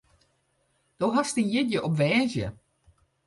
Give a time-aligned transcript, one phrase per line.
[0.99, 2.49] Do hast dyn jierdei op woansdei.